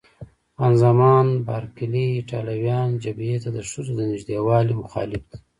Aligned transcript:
خان 0.55 0.73
زمان 0.83 1.25
بارکلي: 1.47 2.05
ایټالویان 2.13 2.89
جبهې 3.03 3.37
ته 3.43 3.49
د 3.57 3.59
ښځو 3.69 3.91
د 3.97 4.01
نږدېوالي 4.11 4.73
مخالف 4.83 5.23
دي. 5.29 5.37